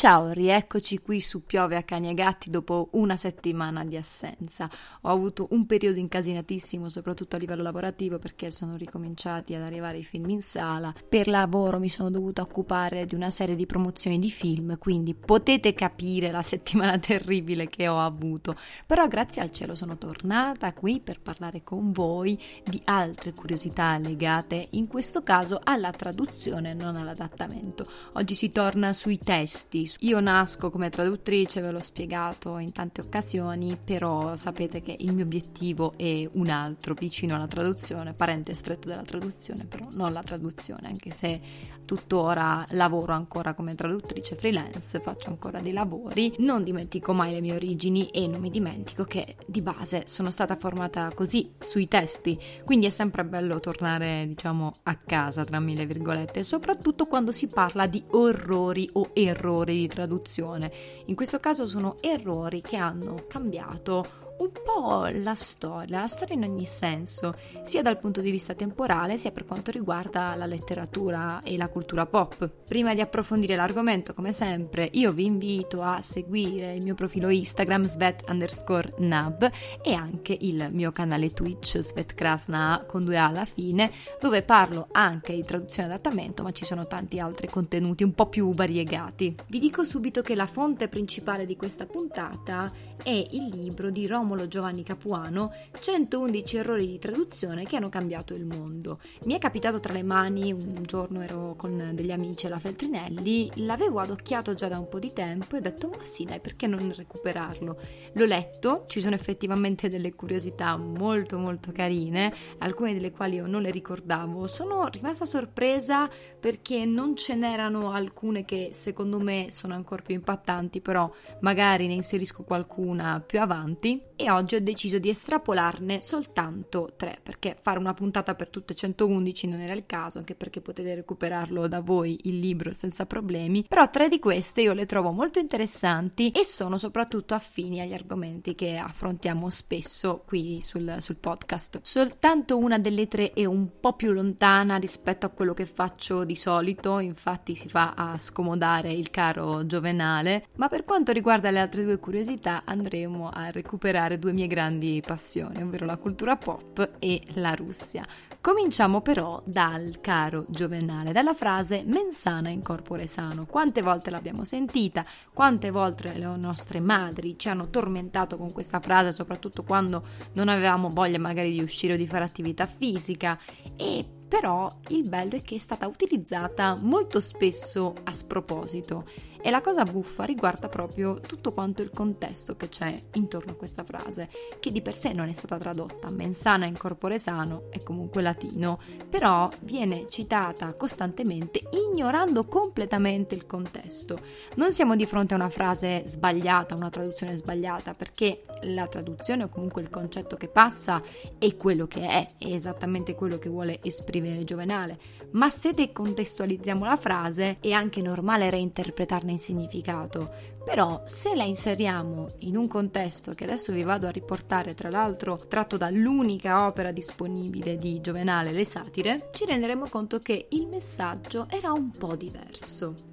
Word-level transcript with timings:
Ciao, 0.00 0.30
rieccoci 0.30 0.96
qui 1.00 1.20
su 1.20 1.44
Piove 1.44 1.76
a 1.76 1.82
cani 1.82 2.08
e 2.08 2.14
gatti 2.14 2.48
dopo 2.48 2.88
una 2.92 3.16
settimana 3.16 3.84
di 3.84 3.98
assenza. 3.98 4.66
Ho 5.02 5.10
avuto 5.10 5.48
un 5.50 5.66
periodo 5.66 5.98
incasinatissimo, 5.98 6.88
soprattutto 6.88 7.36
a 7.36 7.38
livello 7.38 7.62
lavorativo, 7.62 8.18
perché 8.18 8.50
sono 8.50 8.76
ricominciati 8.76 9.54
ad 9.54 9.60
arrivare 9.60 9.98
i 9.98 10.02
film 10.02 10.30
in 10.30 10.40
sala. 10.40 10.94
Per 11.06 11.28
lavoro 11.28 11.78
mi 11.78 11.90
sono 11.90 12.08
dovuta 12.08 12.40
occupare 12.40 13.04
di 13.04 13.14
una 13.14 13.28
serie 13.28 13.54
di 13.54 13.66
promozioni 13.66 14.18
di 14.18 14.30
film, 14.30 14.78
quindi 14.78 15.14
potete 15.14 15.74
capire 15.74 16.30
la 16.30 16.40
settimana 16.40 16.96
terribile 16.98 17.66
che 17.66 17.86
ho 17.86 18.00
avuto. 18.00 18.56
Però 18.86 19.06
grazie 19.06 19.42
al 19.42 19.52
cielo 19.52 19.74
sono 19.74 19.98
tornata 19.98 20.72
qui 20.72 21.00
per 21.00 21.20
parlare 21.20 21.62
con 21.62 21.92
voi 21.92 22.42
di 22.64 22.80
altre 22.86 23.34
curiosità 23.34 23.98
legate, 23.98 24.68
in 24.70 24.86
questo 24.86 25.22
caso 25.22 25.60
alla 25.62 25.90
traduzione, 25.90 26.72
non 26.72 26.96
all'adattamento. 26.96 27.84
Oggi 28.14 28.34
si 28.34 28.50
torna 28.50 28.94
sui 28.94 29.18
testi 29.18 29.88
io 30.00 30.20
nasco 30.20 30.70
come 30.70 30.90
traduttrice, 30.90 31.60
ve 31.60 31.70
l'ho 31.70 31.80
spiegato 31.80 32.58
in 32.58 32.72
tante 32.72 33.00
occasioni, 33.00 33.78
però 33.82 34.36
sapete 34.36 34.80
che 34.82 34.96
il 34.98 35.12
mio 35.12 35.24
obiettivo 35.24 35.92
è 35.96 36.28
un 36.32 36.48
altro, 36.48 36.94
vicino 36.94 37.34
alla 37.34 37.46
traduzione, 37.46 38.14
parente 38.14 38.54
stretto 38.54 38.88
della 38.88 39.02
traduzione, 39.02 39.64
però 39.64 39.88
non 39.92 40.12
la 40.12 40.22
traduzione, 40.22 40.88
anche 40.88 41.10
se 41.10 41.40
tuttora 41.84 42.64
lavoro 42.70 43.14
ancora 43.14 43.54
come 43.54 43.74
traduttrice 43.74 44.36
freelance, 44.36 45.00
faccio 45.00 45.28
ancora 45.28 45.60
dei 45.60 45.72
lavori, 45.72 46.32
non 46.38 46.62
dimentico 46.62 47.12
mai 47.12 47.32
le 47.32 47.40
mie 47.40 47.54
origini 47.54 48.08
e 48.10 48.28
non 48.28 48.40
mi 48.40 48.50
dimentico 48.50 49.04
che 49.04 49.36
di 49.46 49.60
base 49.60 50.04
sono 50.06 50.30
stata 50.30 50.54
formata 50.54 51.10
così 51.12 51.52
sui 51.58 51.88
testi, 51.88 52.38
quindi 52.64 52.86
è 52.86 52.90
sempre 52.90 53.24
bello 53.24 53.58
tornare 53.58 54.24
diciamo 54.28 54.72
a 54.84 54.94
casa 54.94 55.44
tra 55.44 55.58
mille 55.58 55.86
virgolette, 55.86 56.44
soprattutto 56.44 57.06
quando 57.06 57.32
si 57.32 57.48
parla 57.48 57.86
di 57.86 58.02
orrori 58.10 58.88
o 58.92 59.10
errori 59.12 59.69
di 59.72 59.88
traduzione. 59.88 60.72
In 61.06 61.14
questo 61.14 61.40
caso 61.40 61.66
sono 61.66 61.96
errori 62.00 62.60
che 62.60 62.76
hanno 62.76 63.24
cambiato 63.26 64.19
un 64.40 64.50
po' 64.52 65.06
la 65.12 65.34
storia, 65.34 66.00
la 66.00 66.08
storia 66.08 66.34
in 66.34 66.44
ogni 66.44 66.66
senso, 66.66 67.34
sia 67.62 67.82
dal 67.82 67.98
punto 67.98 68.20
di 68.20 68.30
vista 68.30 68.54
temporale 68.54 69.18
sia 69.18 69.30
per 69.30 69.44
quanto 69.44 69.70
riguarda 69.70 70.34
la 70.34 70.46
letteratura 70.46 71.42
e 71.42 71.56
la 71.56 71.68
cultura 71.68 72.06
pop. 72.06 72.48
Prima 72.66 72.94
di 72.94 73.00
approfondire 73.00 73.54
l'argomento, 73.56 74.14
come 74.14 74.32
sempre, 74.32 74.88
io 74.92 75.12
vi 75.12 75.26
invito 75.26 75.82
a 75.82 76.00
seguire 76.00 76.74
il 76.74 76.82
mio 76.82 76.94
profilo 76.94 77.28
Instagram 77.28 77.84
svet 77.84 78.28
underscore 78.28 78.94
nab 78.98 79.50
e 79.82 79.92
anche 79.92 80.36
il 80.38 80.68
mio 80.72 80.90
canale 80.90 81.32
Twitch 81.32 81.78
svetkrasna 81.78 82.84
con 82.86 83.04
due 83.04 83.18
A 83.18 83.26
alla 83.26 83.44
fine, 83.44 83.90
dove 84.20 84.42
parlo 84.42 84.88
anche 84.92 85.34
di 85.34 85.44
traduzione 85.44 85.88
e 85.88 85.92
adattamento, 85.92 86.42
ma 86.42 86.52
ci 86.52 86.64
sono 86.64 86.86
tanti 86.86 87.18
altri 87.18 87.48
contenuti 87.48 88.04
un 88.04 88.12
po' 88.12 88.26
più 88.26 88.52
variegati. 88.54 89.34
Vi 89.46 89.58
dico 89.58 89.84
subito 89.84 90.22
che 90.22 90.34
la 90.34 90.46
fonte 90.46 90.88
principale 90.88 91.44
di 91.44 91.56
questa 91.56 91.84
puntata 91.84 92.72
è 93.02 93.26
il 93.30 93.48
libro 93.48 93.90
di 93.90 94.06
Romolo 94.30 94.46
Giovanni 94.46 94.84
Capuano 94.84 95.52
111 95.80 96.56
errori 96.56 96.86
di 96.86 96.98
traduzione 97.00 97.64
che 97.64 97.74
hanno 97.74 97.88
cambiato 97.88 98.32
il 98.32 98.44
mondo. 98.44 99.00
Mi 99.24 99.34
è 99.34 99.38
capitato 99.38 99.80
tra 99.80 99.92
le 99.92 100.04
mani, 100.04 100.52
un 100.52 100.82
giorno 100.82 101.20
ero 101.20 101.54
con 101.56 101.90
degli 101.94 102.12
amici 102.12 102.46
alla 102.46 102.60
Feltrinelli, 102.60 103.50
l'avevo 103.56 103.98
adocchiato 103.98 104.54
già 104.54 104.68
da 104.68 104.78
un 104.78 104.88
po' 104.88 105.00
di 105.00 105.12
tempo 105.12 105.56
e 105.56 105.58
ho 105.58 105.62
detto 105.62 105.88
ma 105.88 106.02
sì 106.02 106.24
dai 106.24 106.38
perché 106.38 106.68
non 106.68 106.92
recuperarlo? 106.94 107.76
L'ho 108.12 108.24
letto, 108.24 108.84
ci 108.86 109.00
sono 109.00 109.16
effettivamente 109.16 109.88
delle 109.88 110.14
curiosità 110.14 110.76
molto 110.76 111.36
molto 111.36 111.72
carine, 111.72 112.32
alcune 112.58 112.92
delle 112.92 113.10
quali 113.10 113.36
io 113.36 113.48
non 113.48 113.62
le 113.62 113.72
ricordavo, 113.72 114.46
sono 114.46 114.86
rimasta 114.86 115.24
sorpresa 115.24 116.08
perché 116.38 116.84
non 116.84 117.16
ce 117.16 117.34
n'erano 117.34 117.90
alcune 117.90 118.44
che 118.44 118.70
secondo 118.72 119.18
me 119.18 119.48
sono 119.50 119.74
ancora 119.74 120.02
più 120.02 120.14
impattanti, 120.14 120.80
però 120.80 121.10
magari 121.40 121.88
ne 121.88 121.94
inserisco 121.94 122.44
qualcuna 122.44 123.00
una 123.00 123.20
più 123.24 123.40
avanti 123.40 124.00
e 124.20 124.30
oggi 124.30 124.54
ho 124.54 124.60
deciso 124.60 124.98
di 124.98 125.08
estrapolarne 125.08 126.02
soltanto 126.02 126.92
tre 126.94 127.18
perché 127.22 127.56
fare 127.58 127.78
una 127.78 127.94
puntata 127.94 128.34
per 128.34 128.50
tutte 128.50 128.74
111 128.74 129.48
non 129.48 129.60
era 129.60 129.72
il 129.72 129.86
caso 129.86 130.18
anche 130.18 130.34
perché 130.34 130.60
potete 130.60 130.94
recuperarlo 130.94 131.66
da 131.66 131.80
voi 131.80 132.18
il 132.24 132.38
libro 132.38 132.74
senza 132.74 133.06
problemi. 133.06 133.64
Però 133.66 133.88
tre 133.88 134.08
di 134.08 134.18
queste 134.18 134.60
io 134.60 134.74
le 134.74 134.84
trovo 134.84 135.10
molto 135.10 135.38
interessanti 135.38 136.30
e 136.32 136.44
sono 136.44 136.76
soprattutto 136.76 137.32
affini 137.32 137.80
agli 137.80 137.94
argomenti 137.94 138.54
che 138.54 138.76
affrontiamo 138.76 139.48
spesso 139.48 140.22
qui 140.26 140.60
sul, 140.60 140.96
sul 140.98 141.16
podcast. 141.16 141.78
Soltanto 141.82 142.58
una 142.58 142.78
delle 142.78 143.08
tre 143.08 143.32
è 143.32 143.46
un 143.46 143.80
po' 143.80 143.94
più 143.94 144.12
lontana 144.12 144.76
rispetto 144.76 145.24
a 145.24 145.30
quello 145.30 145.54
che 145.54 145.64
faccio 145.64 146.24
di 146.24 146.36
solito 146.36 146.98
infatti 146.98 147.54
si 147.54 147.68
fa 147.68 147.94
a 147.96 148.18
scomodare 148.18 148.92
il 148.92 149.10
caro 149.10 149.64
Giovenale 149.64 150.48
ma 150.56 150.68
per 150.68 150.84
quanto 150.84 151.12
riguarda 151.12 151.50
le 151.50 151.58
altre 151.58 151.84
due 151.84 151.98
curiosità 151.98 152.62
andremo 152.66 153.30
a 153.30 153.50
recuperare 153.50 154.09
due 154.18 154.32
mie 154.32 154.46
grandi 154.46 155.02
passioni, 155.04 155.62
ovvero 155.62 155.86
la 155.86 155.96
cultura 155.96 156.36
pop 156.36 156.96
e 156.98 157.22
la 157.34 157.54
Russia. 157.54 158.04
Cominciamo 158.40 159.02
però 159.02 159.42
dal 159.44 160.00
caro 160.00 160.46
Giovenale, 160.48 161.12
dalla 161.12 161.34
frase 161.34 161.82
mensana 161.84 162.48
in 162.48 162.62
corpore 162.62 163.06
sano. 163.06 163.44
Quante 163.44 163.82
volte 163.82 164.10
l'abbiamo 164.10 164.44
sentita, 164.44 165.04
quante 165.34 165.70
volte 165.70 166.12
le 166.14 166.36
nostre 166.36 166.80
madri 166.80 167.38
ci 167.38 167.48
hanno 167.48 167.68
tormentato 167.68 168.38
con 168.38 168.52
questa 168.52 168.80
frase, 168.80 169.12
soprattutto 169.12 169.62
quando 169.62 170.04
non 170.32 170.48
avevamo 170.48 170.88
voglia 170.88 171.18
magari 171.18 171.50
di 171.50 171.62
uscire 171.62 171.94
o 171.94 171.96
di 171.96 172.06
fare 172.06 172.24
attività 172.24 172.66
fisica 172.66 173.38
e 173.76 174.06
però 174.30 174.72
il 174.88 175.08
bello 175.08 175.34
è 175.34 175.42
che 175.42 175.56
è 175.56 175.58
stata 175.58 175.88
utilizzata 175.88 176.78
molto 176.80 177.18
spesso 177.18 177.94
a 178.04 178.12
sproposito 178.12 179.04
e 179.42 179.50
la 179.50 179.60
cosa 179.60 179.84
buffa 179.84 180.24
riguarda 180.24 180.68
proprio 180.68 181.20
tutto 181.20 181.52
quanto 181.52 181.82
il 181.82 181.90
contesto 181.90 182.56
che 182.56 182.68
c'è 182.68 183.00
intorno 183.14 183.52
a 183.52 183.54
questa 183.54 183.84
frase, 183.84 184.28
che 184.58 184.70
di 184.72 184.82
per 184.82 184.96
sé 184.96 185.12
non 185.12 185.28
è 185.28 185.32
stata 185.32 185.58
tradotta 185.58 186.10
mensana 186.10 186.66
in 186.66 186.76
corpore 186.76 187.18
sano, 187.18 187.64
è 187.70 187.82
comunque 187.82 188.22
latino, 188.22 188.78
però 189.08 189.48
viene 189.60 190.06
citata 190.08 190.72
costantemente 190.74 191.60
ignorando 191.70 192.44
completamente 192.44 193.34
il 193.34 193.46
contesto. 193.46 194.18
Non 194.56 194.72
siamo 194.72 194.96
di 194.96 195.06
fronte 195.06 195.34
a 195.34 195.36
una 195.36 195.48
frase 195.48 196.02
sbagliata, 196.06 196.74
una 196.74 196.90
traduzione 196.90 197.36
sbagliata, 197.36 197.94
perché 197.94 198.44
la 198.62 198.86
traduzione 198.86 199.44
o 199.44 199.48
comunque 199.48 199.82
il 199.82 199.90
concetto 199.90 200.36
che 200.36 200.48
passa 200.48 201.02
è 201.38 201.56
quello 201.56 201.86
che 201.86 202.06
è, 202.06 202.28
è 202.38 202.52
esattamente 202.52 203.14
quello 203.14 203.38
che 203.38 203.48
vuole 203.48 203.78
esprimere 203.82 204.44
Giovenale, 204.44 204.98
ma 205.32 205.48
se 205.50 205.72
decontestualizziamo 205.72 206.84
la 206.84 206.96
frase 206.96 207.58
è 207.60 207.70
anche 207.72 208.02
normale 208.02 208.50
reinterpretarne 208.50 209.29
in 209.30 209.38
significato, 209.38 210.30
però 210.64 211.02
se 211.06 211.34
la 211.34 211.44
inseriamo 211.44 212.28
in 212.40 212.56
un 212.56 212.68
contesto 212.68 213.32
che 213.32 213.44
adesso 213.44 213.72
vi 213.72 213.82
vado 213.82 214.06
a 214.06 214.10
riportare, 214.10 214.74
tra 214.74 214.90
l'altro 214.90 215.46
tratto 215.48 215.76
dall'unica 215.76 216.66
opera 216.66 216.92
disponibile 216.92 217.76
di 217.76 218.00
Giovenale, 218.00 218.52
Le 218.52 218.64
Satire, 218.64 219.30
ci 219.32 219.44
renderemo 219.46 219.88
conto 219.88 220.18
che 220.18 220.46
il 220.50 220.66
messaggio 220.66 221.46
era 221.48 221.72
un 221.72 221.90
po' 221.90 222.14
diverso. 222.14 223.09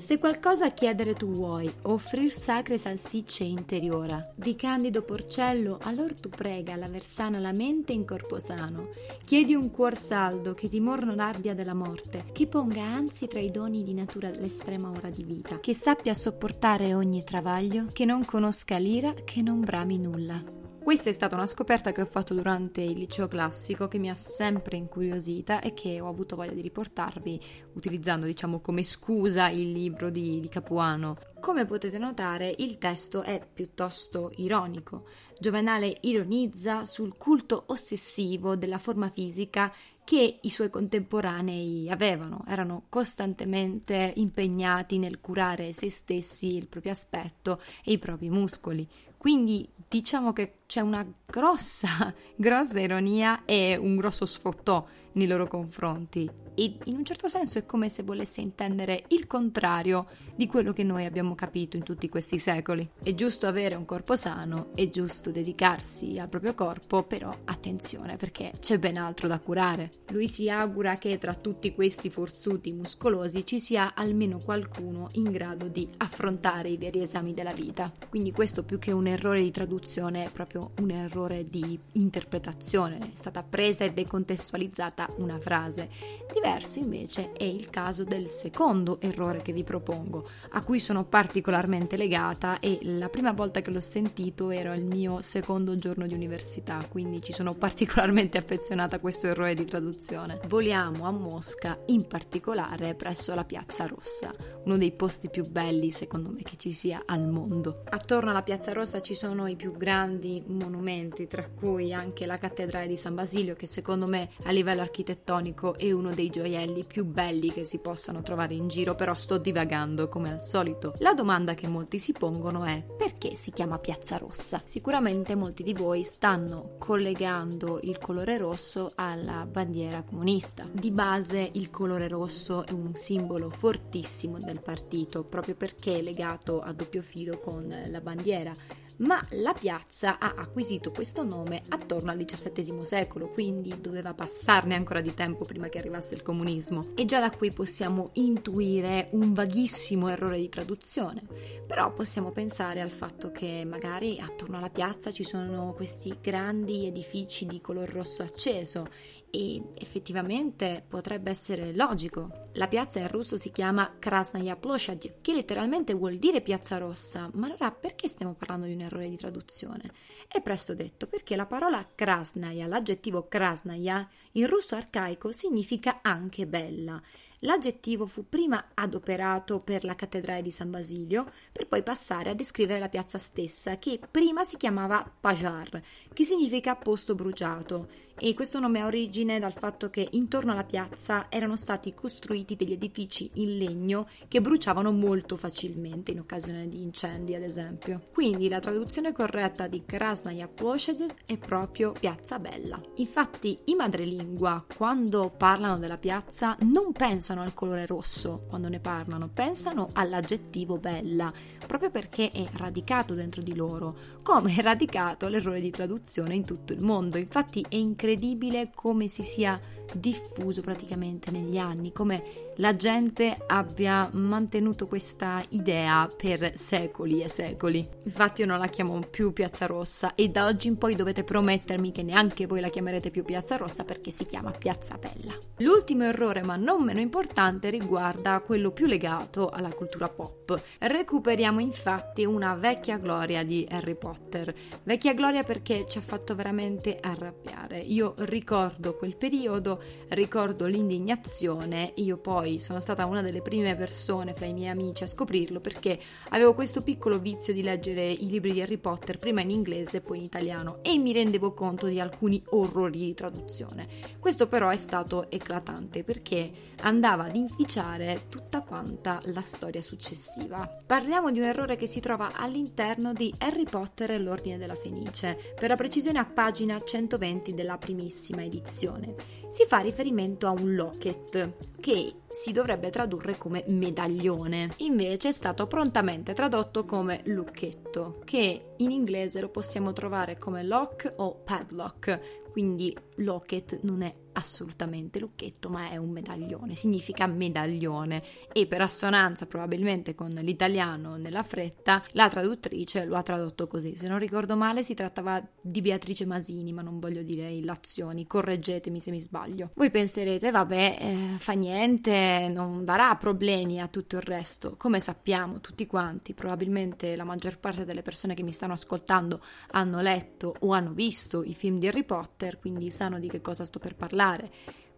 Se 0.00 0.16
qualcosa 0.16 0.70
chiedere 0.70 1.12
tu 1.12 1.28
vuoi, 1.28 1.70
offrir 1.82 2.32
sacre 2.32 2.78
salsicce 2.78 3.44
interiora, 3.44 4.32
di 4.34 4.56
candido 4.56 5.02
porcello, 5.02 5.78
allor 5.82 6.14
tu 6.14 6.30
prega 6.30 6.74
la 6.74 6.88
versana 6.88 7.38
la 7.38 7.52
mente 7.52 7.92
in 7.92 8.06
corpo 8.06 8.40
sano. 8.40 8.88
Chiedi 9.24 9.54
un 9.54 9.70
cuor 9.70 9.98
saldo 9.98 10.54
che 10.54 10.70
timor 10.70 11.04
non 11.04 11.20
abbia 11.20 11.54
della 11.54 11.74
morte, 11.74 12.24
che 12.32 12.46
ponga 12.46 12.82
anzi 12.82 13.26
tra 13.28 13.40
i 13.40 13.50
doni 13.50 13.84
di 13.84 13.92
natura 13.92 14.30
l'estrema 14.30 14.90
ora 14.90 15.10
di 15.10 15.22
vita, 15.22 15.60
che 15.60 15.74
sappia 15.74 16.14
sopportare 16.14 16.94
ogni 16.94 17.22
travaglio, 17.22 17.84
che 17.92 18.06
non 18.06 18.24
conosca 18.24 18.78
l'ira, 18.78 19.12
che 19.12 19.42
non 19.42 19.60
brami 19.60 19.98
nulla. 19.98 20.59
Questa 20.82 21.10
è 21.10 21.12
stata 21.12 21.36
una 21.36 21.46
scoperta 21.46 21.92
che 21.92 22.00
ho 22.00 22.06
fatto 22.06 22.32
durante 22.32 22.80
il 22.80 22.98
liceo 22.98 23.28
classico 23.28 23.86
che 23.86 23.98
mi 23.98 24.08
ha 24.08 24.14
sempre 24.14 24.76
incuriosita 24.76 25.60
e 25.60 25.74
che 25.74 26.00
ho 26.00 26.08
avuto 26.08 26.36
voglia 26.36 26.52
di 26.52 26.62
riportarvi 26.62 27.40
utilizzando 27.74 28.24
diciamo 28.26 28.60
come 28.60 28.82
scusa 28.82 29.50
il 29.50 29.70
libro 29.70 30.10
di, 30.10 30.40
di 30.40 30.48
Capuano. 30.48 31.18
Come 31.38 31.66
potete 31.66 31.98
notare 31.98 32.52
il 32.58 32.78
testo 32.78 33.22
è 33.22 33.46
piuttosto 33.52 34.32
ironico. 34.36 35.06
Giovenale 35.38 35.98
ironizza 36.00 36.84
sul 36.86 37.16
culto 37.16 37.64
ossessivo 37.66 38.56
della 38.56 38.78
forma 38.78 39.10
fisica 39.10 39.72
che 40.02 40.38
i 40.40 40.50
suoi 40.50 40.70
contemporanei 40.70 41.88
avevano, 41.88 42.42
erano 42.48 42.86
costantemente 42.88 44.12
impegnati 44.16 44.98
nel 44.98 45.20
curare 45.20 45.72
se 45.72 45.88
stessi, 45.88 46.56
il 46.56 46.66
proprio 46.66 46.92
aspetto 46.92 47.60
e 47.84 47.92
i 47.92 47.98
propri 47.98 48.28
muscoli. 48.28 48.88
Quindi 49.20 49.68
diciamo 49.86 50.32
che 50.32 50.60
c'è 50.66 50.80
una 50.80 51.06
grossa, 51.26 52.14
grossa 52.34 52.80
ironia 52.80 53.44
e 53.44 53.76
un 53.76 53.96
grosso 53.96 54.24
sfottò 54.24 54.86
nei 55.12 55.26
loro 55.26 55.46
confronti 55.46 56.48
e 56.60 56.76
in 56.84 56.96
un 56.96 57.04
certo 57.04 57.28
senso 57.28 57.58
è 57.58 57.64
come 57.64 57.88
se 57.88 58.02
volesse 58.02 58.42
intendere 58.42 59.04
il 59.08 59.26
contrario 59.26 60.06
di 60.34 60.46
quello 60.46 60.72
che 60.72 60.82
noi 60.82 61.06
abbiamo 61.06 61.34
capito 61.34 61.76
in 61.76 61.82
tutti 61.82 62.08
questi 62.08 62.38
secoli. 62.38 62.88
È 63.02 63.14
giusto 63.14 63.46
avere 63.46 63.76
un 63.76 63.86
corpo 63.86 64.14
sano, 64.14 64.68
è 64.74 64.88
giusto 64.90 65.30
dedicarsi 65.30 66.18
al 66.18 66.28
proprio 66.28 66.54
corpo, 66.54 67.02
però 67.02 67.34
attenzione 67.44 68.16
perché 68.16 68.52
c'è 68.58 68.78
ben 68.78 68.98
altro 68.98 69.26
da 69.26 69.38
curare. 69.38 69.90
Lui 70.08 70.28
si 70.28 70.50
augura 70.50 70.98
che 70.98 71.16
tra 71.18 71.34
tutti 71.34 71.74
questi 71.74 72.10
forzuti 72.10 72.72
muscolosi 72.72 73.46
ci 73.46 73.58
sia 73.58 73.94
almeno 73.94 74.38
qualcuno 74.38 75.08
in 75.12 75.30
grado 75.30 75.66
di 75.66 75.88
affrontare 75.98 76.68
i 76.68 76.76
veri 76.76 77.00
esami 77.00 77.32
della 77.32 77.52
vita. 77.52 77.90
Quindi 78.08 78.32
questo 78.32 78.64
più 78.64 78.78
che 78.78 78.92
un 78.92 79.06
errore 79.10 79.42
di 79.42 79.50
traduzione 79.50 80.30
proprio 80.32 80.70
un 80.80 80.90
errore 80.90 81.48
di 81.48 81.78
interpretazione, 81.92 82.98
è 82.98 83.10
stata 83.14 83.42
presa 83.42 83.84
e 83.84 83.92
decontestualizzata 83.92 85.08
una 85.16 85.38
frase. 85.38 85.88
Diverso 86.32 86.78
invece 86.78 87.32
è 87.32 87.44
il 87.44 87.68
caso 87.70 88.04
del 88.04 88.28
secondo 88.28 89.00
errore 89.00 89.42
che 89.42 89.52
vi 89.52 89.64
propongo, 89.64 90.28
a 90.50 90.62
cui 90.62 90.80
sono 90.80 91.04
particolarmente 91.04 91.96
legata 91.96 92.58
e 92.60 92.78
la 92.82 93.08
prima 93.08 93.32
volta 93.32 93.60
che 93.60 93.70
l'ho 93.70 93.80
sentito 93.80 94.50
era 94.50 94.74
il 94.74 94.84
mio 94.84 95.20
secondo 95.20 95.76
giorno 95.76 96.06
di 96.06 96.14
università, 96.14 96.84
quindi 96.88 97.20
ci 97.20 97.32
sono 97.32 97.54
particolarmente 97.54 98.38
affezionata 98.38 98.96
a 98.96 99.00
questo 99.00 99.26
errore 99.26 99.54
di 99.54 99.64
traduzione. 99.64 100.40
Voliamo 100.48 101.06
a 101.06 101.10
Mosca, 101.10 101.78
in 101.86 102.06
particolare 102.06 102.94
presso 102.94 103.34
la 103.34 103.44
Piazza 103.44 103.86
Rossa, 103.86 104.32
uno 104.64 104.76
dei 104.76 104.92
posti 104.92 105.28
più 105.30 105.48
belli 105.48 105.90
secondo 105.90 106.30
me 106.30 106.42
che 106.42 106.56
ci 106.56 106.72
sia 106.72 107.02
al 107.06 107.26
mondo. 107.26 107.82
Attorno 107.90 108.30
alla 108.30 108.42
Piazza 108.42 108.72
Rossa 108.72 109.00
ci 109.00 109.14
sono 109.14 109.46
i 109.46 109.56
più 109.56 109.72
grandi 109.76 110.42
monumenti, 110.46 111.26
tra 111.26 111.48
cui 111.48 111.92
anche 111.92 112.26
la 112.26 112.38
cattedrale 112.38 112.86
di 112.86 112.96
San 112.96 113.14
Basilio 113.14 113.54
che 113.54 113.66
secondo 113.66 114.06
me 114.06 114.30
a 114.44 114.50
livello 114.50 114.80
architettonico 114.80 115.76
è 115.76 115.90
uno 115.92 116.12
dei 116.12 116.30
gioielli 116.30 116.84
più 116.84 117.04
belli 117.04 117.52
che 117.52 117.64
si 117.64 117.78
possano 117.78 118.22
trovare 118.22 118.54
in 118.54 118.68
giro, 118.68 118.94
però 118.94 119.14
sto 119.14 119.38
divagando 119.38 120.08
come 120.08 120.32
al 120.32 120.42
solito. 120.42 120.94
La 120.98 121.14
domanda 121.14 121.54
che 121.54 121.68
molti 121.68 121.98
si 121.98 122.12
pongono 122.12 122.64
è 122.64 122.84
perché 122.96 123.36
si 123.36 123.50
chiama 123.50 123.78
Piazza 123.78 124.16
Rossa? 124.16 124.60
Sicuramente 124.64 125.34
molti 125.34 125.62
di 125.62 125.72
voi 125.72 126.02
stanno 126.02 126.76
collegando 126.78 127.80
il 127.82 127.98
colore 127.98 128.38
rosso 128.38 128.92
alla 128.94 129.46
bandiera 129.46 130.02
comunista. 130.02 130.68
Di 130.70 130.90
base 130.90 131.50
il 131.52 131.70
colore 131.70 132.08
rosso 132.08 132.66
è 132.66 132.72
un 132.72 132.94
simbolo 132.94 133.50
fortissimo 133.50 134.38
del 134.50 134.60
partito, 134.60 135.22
proprio 135.22 135.54
perché 135.54 135.98
è 135.98 136.02
legato 136.02 136.60
a 136.60 136.72
doppio 136.72 137.02
filo 137.02 137.38
con 137.38 137.66
la 137.88 138.00
bandiera 138.00 138.52
ma 139.00 139.20
la 139.30 139.52
piazza 139.52 140.18
ha 140.18 140.34
acquisito 140.36 140.90
questo 140.90 141.24
nome 141.24 141.62
attorno 141.68 142.10
al 142.10 142.24
XVII 142.24 142.84
secolo, 142.84 143.28
quindi 143.28 143.80
doveva 143.80 144.14
passarne 144.14 144.74
ancora 144.74 145.00
di 145.00 145.14
tempo 145.14 145.44
prima 145.44 145.68
che 145.68 145.78
arrivasse 145.78 146.14
il 146.14 146.22
comunismo. 146.22 146.88
E 146.94 147.04
già 147.04 147.20
da 147.20 147.30
qui 147.30 147.50
possiamo 147.52 148.10
intuire 148.14 149.08
un 149.12 149.32
vaghissimo 149.32 150.08
errore 150.08 150.38
di 150.38 150.48
traduzione, 150.48 151.22
però 151.66 151.92
possiamo 151.92 152.30
pensare 152.30 152.80
al 152.80 152.90
fatto 152.90 153.30
che 153.30 153.64
magari 153.66 154.18
attorno 154.20 154.58
alla 154.58 154.70
piazza 154.70 155.12
ci 155.12 155.24
sono 155.24 155.72
questi 155.74 156.16
grandi 156.20 156.86
edifici 156.86 157.46
di 157.46 157.60
color 157.60 157.88
rosso 157.88 158.22
acceso 158.22 158.86
e 159.30 159.62
effettivamente 159.74 160.84
potrebbe 160.86 161.30
essere 161.30 161.72
logico. 161.72 162.48
La 162.54 162.66
piazza 162.66 162.98
in 162.98 163.08
russo 163.08 163.36
si 163.36 163.50
chiama 163.50 163.94
Krasnaya 163.98 164.56
Ploshad, 164.56 165.20
che 165.20 165.32
letteralmente 165.32 165.94
vuol 165.94 166.16
dire 166.16 166.40
piazza 166.40 166.78
rossa, 166.78 167.30
ma 167.34 167.46
allora 167.46 167.70
perché 167.70 168.08
stiamo 168.08 168.34
parlando 168.34 168.66
di 168.66 168.74
un 168.74 168.80
errore 168.90 169.08
di 169.08 169.16
traduzione? 169.16 169.92
È 170.28 170.42
presto 170.42 170.74
detto 170.74 171.06
perché 171.06 171.36
la 171.36 171.46
parola 171.46 171.86
Krasnaya, 171.94 172.66
l'aggettivo 172.66 173.28
Krasnaya, 173.28 174.06
in 174.32 174.46
russo 174.46 174.74
arcaico 174.74 175.32
significa 175.32 176.00
anche 176.02 176.46
bella 176.46 177.00
L'aggettivo 177.44 178.04
fu 178.04 178.28
prima 178.28 178.72
adoperato 178.74 179.60
per 179.60 179.84
la 179.84 179.94
cattedrale 179.94 180.42
di 180.42 180.50
San 180.50 180.70
Basilio, 180.70 181.24
per 181.50 181.66
poi 181.68 181.82
passare 181.82 182.28
a 182.28 182.34
descrivere 182.34 182.78
la 182.78 182.90
piazza 182.90 183.16
stessa, 183.16 183.76
che 183.76 183.98
prima 184.10 184.44
si 184.44 184.58
chiamava 184.58 185.10
Pajar, 185.20 185.80
che 186.12 186.24
significa 186.24 186.76
posto 186.76 187.14
bruciato, 187.14 187.88
e 188.22 188.34
questo 188.34 188.58
nome 188.58 188.82
ha 188.82 188.86
origine 188.86 189.38
dal 189.38 189.54
fatto 189.54 189.88
che 189.88 190.06
intorno 190.10 190.52
alla 190.52 190.64
piazza 190.64 191.30
erano 191.30 191.56
stati 191.56 191.94
costruiti 191.94 192.54
degli 192.54 192.72
edifici 192.72 193.30
in 193.34 193.56
legno 193.56 194.06
che 194.28 194.42
bruciavano 194.42 194.92
molto 194.92 195.38
facilmente 195.38 196.10
in 196.10 196.18
occasione 196.18 196.68
di 196.68 196.82
incendi, 196.82 197.34
ad 197.34 197.42
esempio. 197.42 198.08
Quindi 198.12 198.50
la 198.50 198.60
traduzione 198.60 199.12
corretta 199.12 199.68
di 199.68 199.84
Krasnaya 199.86 200.48
Ploshad 200.48 201.14
è 201.24 201.38
proprio 201.38 201.92
Piazza 201.98 202.38
Bella. 202.38 202.78
Infatti 202.96 203.58
i 203.64 203.74
madrelingua, 203.74 204.66
quando 204.76 205.32
parlano 205.34 205.78
della 205.78 205.96
piazza, 205.96 206.58
non 206.60 206.92
pensano 206.92 207.29
pensano 207.30 207.42
al 207.42 207.54
colore 207.54 207.86
rosso 207.86 208.42
quando 208.48 208.68
ne 208.68 208.80
parlano, 208.80 209.28
pensano 209.32 209.88
all'aggettivo 209.92 210.78
bella, 210.78 211.32
proprio 211.64 211.88
perché 211.88 212.30
è 212.30 212.44
radicato 212.54 213.14
dentro 213.14 213.40
di 213.40 213.54
loro, 213.54 213.96
come 214.22 214.56
è 214.56 214.60
radicato 214.60 215.28
l'errore 215.28 215.60
di 215.60 215.70
traduzione 215.70 216.34
in 216.34 216.44
tutto 216.44 216.72
il 216.72 216.82
mondo. 216.82 217.18
Infatti 217.18 217.64
è 217.68 217.76
incredibile 217.76 218.72
come 218.74 219.06
si 219.06 219.22
sia 219.22 219.60
diffuso 219.94 220.60
praticamente 220.60 221.30
negli 221.30 221.56
anni, 221.56 221.92
come 221.92 222.49
la 222.60 222.76
gente 222.76 223.34
abbia 223.46 224.06
mantenuto 224.12 224.86
questa 224.86 225.42
idea 225.50 226.06
per 226.14 226.52
secoli 226.56 227.22
e 227.22 227.28
secoli. 227.28 227.88
Infatti 228.04 228.42
io 228.42 228.46
non 228.46 228.58
la 228.58 228.66
chiamo 228.66 229.00
più 229.00 229.32
Piazza 229.32 229.64
Rossa 229.64 230.14
e 230.14 230.28
da 230.28 230.44
oggi 230.44 230.68
in 230.68 230.76
poi 230.76 230.94
dovete 230.94 231.24
promettermi 231.24 231.90
che 231.90 232.02
neanche 232.02 232.44
voi 232.44 232.60
la 232.60 232.68
chiamerete 232.68 233.10
più 233.10 233.24
Piazza 233.24 233.56
Rossa 233.56 233.84
perché 233.84 234.10
si 234.10 234.26
chiama 234.26 234.50
Piazza 234.50 234.98
Bella. 234.98 235.34
L'ultimo 235.56 236.04
errore, 236.04 236.42
ma 236.42 236.56
non 236.56 236.84
meno 236.84 237.00
importante, 237.00 237.70
riguarda 237.70 238.40
quello 238.40 238.72
più 238.72 238.84
legato 238.84 239.48
alla 239.48 239.72
cultura 239.72 240.10
pop. 240.10 240.62
Recuperiamo 240.80 241.60
infatti 241.60 242.26
una 242.26 242.54
vecchia 242.54 242.98
gloria 242.98 243.42
di 243.42 243.66
Harry 243.70 243.94
Potter. 243.94 244.54
Vecchia 244.82 245.14
gloria 245.14 245.44
perché 245.44 245.86
ci 245.88 245.96
ha 245.96 246.02
fatto 246.02 246.34
veramente 246.34 246.98
arrabbiare. 247.00 247.78
Io 247.78 248.12
ricordo 248.18 248.96
quel 248.96 249.16
periodo, 249.16 249.82
ricordo 250.08 250.66
l'indignazione, 250.66 251.92
io 251.96 252.18
poi 252.18 252.49
poi 252.50 252.58
sono 252.58 252.80
stata 252.80 253.06
una 253.06 253.22
delle 253.22 253.42
prime 253.42 253.76
persone 253.76 254.34
fra 254.34 254.46
i 254.46 254.52
miei 254.52 254.70
amici 254.70 255.04
a 255.04 255.06
scoprirlo 255.06 255.60
perché 255.60 256.00
avevo 256.30 256.54
questo 256.54 256.82
piccolo 256.82 257.20
vizio 257.20 257.52
di 257.52 257.62
leggere 257.62 258.10
i 258.10 258.28
libri 258.28 258.52
di 258.52 258.60
Harry 258.60 258.78
Potter 258.78 259.18
prima 259.18 259.40
in 259.40 259.50
inglese 259.50 259.98
e 259.98 260.00
poi 260.00 260.18
in 260.18 260.24
italiano 260.24 260.78
e 260.82 260.98
mi 260.98 261.12
rendevo 261.12 261.52
conto 261.52 261.86
di 261.86 262.00
alcuni 262.00 262.42
orrori 262.50 262.98
di 262.98 263.14
traduzione. 263.14 263.86
Questo 264.18 264.48
però 264.48 264.68
è 264.68 264.76
stato 264.76 265.30
eclatante 265.30 266.02
perché 266.02 266.50
andava 266.80 267.24
ad 267.24 267.36
inficiare 267.36 268.22
tutta 268.28 268.62
quanta 268.62 269.20
la 269.26 269.42
storia 269.42 269.82
successiva. 269.82 270.68
Parliamo 270.84 271.30
di 271.30 271.38
un 271.38 271.44
errore 271.44 271.76
che 271.76 271.86
si 271.86 272.00
trova 272.00 272.32
all'interno 272.34 273.12
di 273.12 273.32
Harry 273.38 273.64
Potter 273.64 274.12
e 274.12 274.18
l'Ordine 274.18 274.58
della 274.58 274.74
Fenice, 274.74 275.38
per 275.58 275.68
la 275.68 275.76
precisione 275.76 276.18
a 276.18 276.24
pagina 276.24 276.80
120 276.80 277.54
della 277.54 277.76
primissima 277.76 278.42
edizione. 278.42 279.14
Si 279.50 279.66
fa 279.66 279.78
riferimento 279.78 280.46
a 280.46 280.50
un 280.50 280.74
locket 280.74 281.78
che 281.80 282.14
si 282.32 282.52
dovrebbe 282.52 282.90
tradurre 282.90 283.36
come 283.36 283.64
medaglione, 283.66 284.70
invece 284.78 285.28
è 285.28 285.32
stato 285.32 285.66
prontamente 285.66 286.32
tradotto 286.32 286.84
come 286.84 287.22
lucchetto, 287.24 288.20
che 288.24 288.74
in 288.76 288.90
inglese 288.90 289.40
lo 289.40 289.48
possiamo 289.48 289.92
trovare 289.92 290.38
come 290.38 290.62
lock 290.62 291.12
o 291.16 291.40
padlock, 291.44 292.48
quindi 292.52 292.96
locket 293.16 293.80
non 293.82 294.02
è 294.02 294.12
assolutamente 294.32 295.18
lucchetto, 295.18 295.68
ma 295.68 295.90
è 295.90 295.96
un 295.96 296.10
medaglione, 296.10 296.74
significa 296.74 297.26
medaglione 297.26 298.22
e 298.52 298.66
per 298.66 298.82
assonanza 298.82 299.46
probabilmente 299.46 300.14
con 300.14 300.30
l'italiano 300.30 301.16
nella 301.16 301.42
fretta, 301.42 302.02
la 302.12 302.28
traduttrice 302.28 303.04
lo 303.04 303.16
ha 303.16 303.22
tradotto 303.22 303.66
così. 303.66 303.96
Se 303.96 304.08
non 304.08 304.18
ricordo 304.18 304.56
male 304.56 304.82
si 304.82 304.94
trattava 304.94 305.42
di 305.60 305.80
Beatrice 305.80 306.26
Masini, 306.26 306.72
ma 306.72 306.82
non 306.82 306.98
voglio 306.98 307.22
dire 307.22 307.50
illazioni, 307.50 308.26
correggetemi 308.26 309.00
se 309.00 309.10
mi 309.10 309.20
sbaglio. 309.20 309.70
Voi 309.74 309.90
penserete, 309.90 310.50
vabbè, 310.50 310.96
eh, 311.00 311.38
fa 311.38 311.52
niente, 311.52 312.50
non 312.52 312.84
darà 312.84 313.14
problemi 313.16 313.80
a 313.80 313.88
tutto 313.88 314.16
il 314.16 314.22
resto. 314.22 314.76
Come 314.76 315.00
sappiamo 315.00 315.60
tutti 315.60 315.86
quanti, 315.86 316.34
probabilmente 316.34 317.16
la 317.16 317.24
maggior 317.24 317.58
parte 317.58 317.84
delle 317.84 318.02
persone 318.02 318.34
che 318.34 318.42
mi 318.42 318.52
stanno 318.52 318.74
ascoltando 318.74 319.42
hanno 319.72 320.00
letto 320.00 320.54
o 320.60 320.72
hanno 320.72 320.92
visto 320.92 321.42
i 321.42 321.54
film 321.54 321.78
di 321.78 321.88
Harry 321.88 322.04
Potter, 322.04 322.58
quindi 322.58 322.90
sanno 322.90 323.18
di 323.18 323.28
che 323.28 323.40
cosa 323.40 323.64
sto 323.64 323.78
per 323.78 323.96
parlare 323.96 324.19
particolare. 324.20 324.50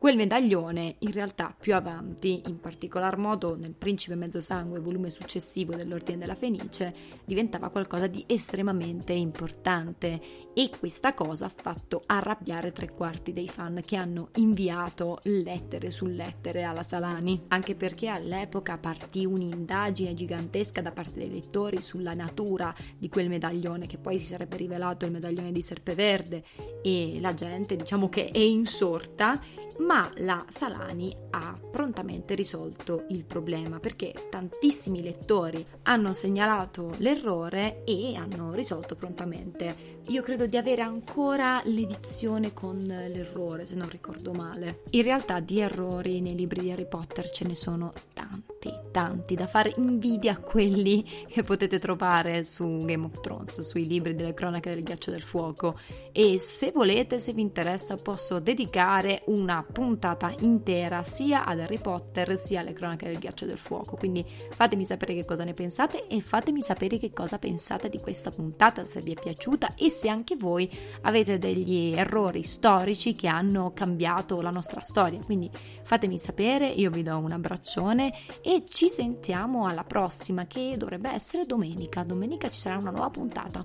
Quel 0.03 0.17
medaglione, 0.17 0.97
in 0.99 1.13
realtà 1.13 1.55
più 1.57 1.77
avanti, 1.77 2.43
in 2.49 2.59
particolar 2.59 3.17
modo 3.19 3.55
nel 3.55 3.77
Principe 3.77 4.17
Mezzosangue, 4.17 4.81
volume 4.81 5.11
successivo 5.11 5.77
dell'Ordine 5.77 6.19
della 6.19 6.35
Fenice, 6.35 6.93
diventava 7.25 7.69
qualcosa 7.69 8.09
di 8.09 8.25
estremamente 8.27 9.13
importante 9.13 10.21
e 10.53 10.71
questa 10.77 11.15
cosa 11.15 11.45
ha 11.45 11.53
fatto 11.55 12.03
arrabbiare 12.05 12.73
tre 12.73 12.91
quarti 12.91 13.33
dei 13.33 13.47
fan 13.47 13.81
che 13.85 13.95
hanno 13.95 14.31
inviato 14.35 15.21
lettere 15.23 15.93
su 15.93 16.07
lettere 16.07 16.65
alla 16.65 16.83
Salani, 16.83 17.41
anche 17.47 17.77
perché 17.77 18.09
all'epoca 18.09 18.79
partì 18.79 19.25
un'indagine 19.25 20.15
gigantesca 20.15 20.83
da 20.83 20.91
parte 20.91 21.21
dei 21.21 21.31
lettori 21.31 21.81
sulla 21.81 22.15
natura 22.15 22.75
di 22.99 23.09
quel 23.09 23.29
medaglione 23.29 23.87
che 23.87 23.99
poi 23.99 24.19
si 24.19 24.25
sarebbe 24.25 24.57
rivelato 24.57 25.05
il 25.05 25.13
medaglione 25.13 25.53
di 25.53 25.63
Serpeverde 25.63 26.43
e 26.83 27.19
la 27.21 27.35
gente 27.35 27.77
diciamo 27.77 28.09
che 28.09 28.31
è 28.31 28.39
insorta 28.39 29.41
ma 29.83 30.11
la 30.17 30.45
Salani 30.49 31.15
ha 31.31 31.59
prontamente 31.71 32.35
risolto 32.35 33.05
il 33.09 33.25
problema 33.25 33.79
perché 33.79 34.15
tantissimi 34.31 35.03
lettori 35.03 35.65
hanno 35.83 36.13
segnalato 36.13 36.93
l'errore 36.99 37.85
e 37.85 38.15
hanno 38.17 38.53
risolto 38.53 38.95
prontamente. 38.95 40.01
Io 40.09 40.23
credo 40.23 40.47
di 40.47 40.57
avere 40.57 40.83
ancora 40.83 41.61
l'edizione 41.65 42.53
con 42.53 42.79
l'errore, 42.79 43.65
se 43.65 43.77
non 43.77 43.89
ricordo 43.89 44.33
male. 44.33 44.83
In 44.91 45.03
realtà 45.03 45.41
di 45.41 45.61
errori 45.61 46.21
nei 46.21 46.35
libri 46.35 46.61
di 46.61 46.73
Harry 46.73 46.89
Potter 46.89 47.31
ce 47.31 47.47
ne 47.47 47.55
sono 47.55 47.93
tanti, 48.13 48.73
tanti, 48.91 49.35
da 49.35 49.47
fare 49.47 49.73
invidia 49.77 50.33
a 50.33 50.39
quelli 50.39 51.05
che 51.29 51.45
potete 51.45 51.79
trovare 51.79 52.43
su 52.43 52.79
Game 52.85 53.05
of 53.05 53.21
Thrones, 53.21 53.61
sui 53.61 53.87
libri 53.87 54.15
delle 54.15 54.35
cronache 54.35 54.71
del 54.75 54.83
ghiaccio 54.83 55.11
del 55.11 55.23
fuoco. 55.23 55.79
E 56.11 56.39
se 56.39 56.73
volete, 56.73 57.21
se 57.21 57.33
vi 57.33 57.41
interessa, 57.41 57.97
posso 57.97 58.41
dedicare 58.41 59.23
una 59.27 59.65
puntata 59.73 60.33
intera 60.41 61.03
sia 61.03 61.45
ad 61.45 61.61
Harry 61.61 61.79
Potter 61.79 62.37
sia 62.37 62.61
alle 62.61 62.73
cronache 62.73 63.07
del 63.07 63.19
ghiaccio 63.19 63.47
del 63.47 63.59
fuoco. 63.59 63.97
Quindi 63.97 64.25
fatemi 64.51 64.85
sapere 64.85 65.15
che 65.15 65.25
cosa 65.25 65.45
ne 65.45 65.55
pensate 65.55 66.07
e 66.07 66.21
fatemi 66.21 66.61
sapere 66.63 66.99
che 66.99 67.13
cosa 67.13 67.39
pensate 67.39 67.89
di 67.89 67.99
questa 67.99 68.31
puntata, 68.31 68.85
se 68.85 69.01
vi 69.01 69.13
è 69.13 69.21
piaciuta 69.21 69.75
e 69.75 69.91
se 69.91 70.09
anche 70.09 70.37
voi 70.37 70.71
avete 71.01 71.39
degli 71.39 71.95
errori 71.95 72.43
storici 72.43 73.15
che 73.15 73.27
hanno 73.27 73.73
cambiato 73.75 74.41
la 74.41 74.51
nostra 74.51 74.81
storia. 74.81 75.19
Quindi 75.25 75.51
fatemi 75.83 76.19
sapere, 76.19 76.69
io 76.69 76.91
vi 76.91 77.03
do 77.03 77.19
un 77.19 77.33
abbraccione 77.33 78.13
e 78.43 78.65
ci 78.69 78.89
sentiamo 78.89 79.67
alla 79.67 79.85
prossima 79.85 80.47
che 80.47 80.75
dovrebbe 80.77 81.11
essere 81.11 81.47
domenica. 81.47 82.05
Domenica 82.05 82.49
ci 82.49 82.61
sarà 82.61 82.77
una 82.77 82.91
nuova 82.91 83.11
puntata. 83.11 83.65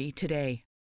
today. 0.09 0.63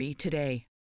Today. 0.00 0.69